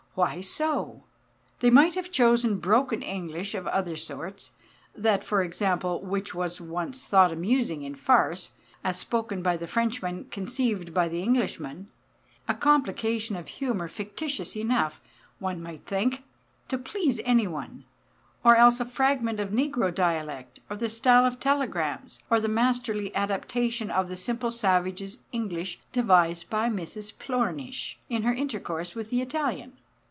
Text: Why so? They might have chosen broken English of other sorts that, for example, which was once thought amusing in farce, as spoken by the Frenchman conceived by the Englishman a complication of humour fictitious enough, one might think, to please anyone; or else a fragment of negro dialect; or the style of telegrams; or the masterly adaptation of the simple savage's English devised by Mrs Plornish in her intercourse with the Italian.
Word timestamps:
Why 0.13 0.41
so? 0.41 1.05
They 1.61 1.69
might 1.69 1.95
have 1.95 2.11
chosen 2.11 2.59
broken 2.59 3.01
English 3.01 3.55
of 3.55 3.65
other 3.65 3.95
sorts 3.95 4.51
that, 4.93 5.23
for 5.23 5.41
example, 5.41 6.01
which 6.01 6.35
was 6.35 6.59
once 6.59 7.01
thought 7.01 7.31
amusing 7.31 7.83
in 7.83 7.95
farce, 7.95 8.51
as 8.83 8.97
spoken 8.97 9.41
by 9.41 9.55
the 9.55 9.67
Frenchman 9.69 10.25
conceived 10.25 10.93
by 10.93 11.07
the 11.07 11.21
Englishman 11.23 11.87
a 12.45 12.53
complication 12.53 13.37
of 13.37 13.47
humour 13.47 13.87
fictitious 13.87 14.57
enough, 14.57 14.99
one 15.39 15.63
might 15.63 15.85
think, 15.85 16.23
to 16.67 16.77
please 16.77 17.21
anyone; 17.23 17.85
or 18.43 18.57
else 18.57 18.81
a 18.81 18.85
fragment 18.85 19.39
of 19.39 19.51
negro 19.51 19.95
dialect; 19.95 20.59
or 20.69 20.75
the 20.75 20.89
style 20.89 21.25
of 21.25 21.39
telegrams; 21.39 22.19
or 22.29 22.41
the 22.41 22.49
masterly 22.49 23.15
adaptation 23.15 23.89
of 23.89 24.09
the 24.09 24.17
simple 24.17 24.51
savage's 24.51 25.19
English 25.31 25.79
devised 25.93 26.49
by 26.49 26.67
Mrs 26.67 27.13
Plornish 27.17 27.95
in 28.09 28.23
her 28.23 28.33
intercourse 28.33 28.93
with 28.93 29.09
the 29.09 29.21
Italian. 29.21 29.77